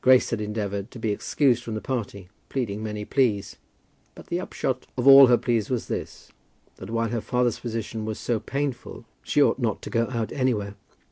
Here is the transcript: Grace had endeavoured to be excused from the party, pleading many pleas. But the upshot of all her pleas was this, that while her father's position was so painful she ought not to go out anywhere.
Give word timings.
Grace 0.00 0.30
had 0.30 0.40
endeavoured 0.40 0.90
to 0.90 0.98
be 0.98 1.12
excused 1.12 1.62
from 1.62 1.74
the 1.74 1.80
party, 1.80 2.28
pleading 2.48 2.82
many 2.82 3.04
pleas. 3.04 3.54
But 4.16 4.26
the 4.26 4.40
upshot 4.40 4.88
of 4.96 5.06
all 5.06 5.28
her 5.28 5.38
pleas 5.38 5.70
was 5.70 5.86
this, 5.86 6.32
that 6.78 6.90
while 6.90 7.10
her 7.10 7.20
father's 7.20 7.60
position 7.60 8.04
was 8.04 8.18
so 8.18 8.40
painful 8.40 9.04
she 9.22 9.40
ought 9.40 9.60
not 9.60 9.82
to 9.82 9.88
go 9.90 10.08
out 10.10 10.32
anywhere. 10.32 10.74